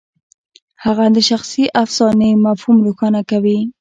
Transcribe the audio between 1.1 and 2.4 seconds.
د شخصي افسانې